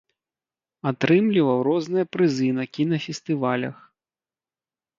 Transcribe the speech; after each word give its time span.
Атрымліваў 0.91 1.59
розныя 1.69 2.09
прызы 2.17 2.49
на 2.63 2.67
кінафестывалях. 2.79 3.75